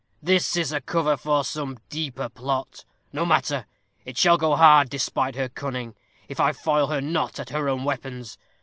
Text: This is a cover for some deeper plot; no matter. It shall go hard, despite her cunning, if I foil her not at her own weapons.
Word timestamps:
This 0.19 0.57
is 0.57 0.71
a 0.71 0.81
cover 0.81 1.15
for 1.15 1.43
some 1.43 1.77
deeper 1.89 2.27
plot; 2.27 2.85
no 3.13 3.23
matter. 3.23 3.67
It 4.03 4.17
shall 4.17 4.35
go 4.35 4.55
hard, 4.55 4.89
despite 4.89 5.35
her 5.35 5.47
cunning, 5.47 5.93
if 6.27 6.39
I 6.39 6.53
foil 6.53 6.87
her 6.87 7.01
not 7.01 7.39
at 7.39 7.51
her 7.51 7.69
own 7.69 7.83
weapons. 7.83 8.39